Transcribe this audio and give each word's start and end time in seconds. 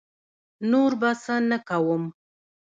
نور 0.71 0.91
به 0.99 1.09
څه 1.23 1.35
نه 1.49 1.57
کووم. 1.67 2.03